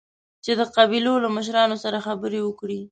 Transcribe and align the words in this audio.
چې 0.43 0.51
د 0.59 0.61
قبيلو 0.75 1.13
له 1.23 1.29
مشرانو 1.35 1.75
سره 1.83 2.03
خبرې 2.07 2.39
وکړي. 2.43 2.79